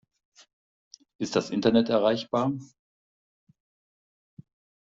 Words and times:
Ist 1.19 1.35
das 1.35 1.51
Internet 1.51 1.89
erreichbar? 1.89 2.53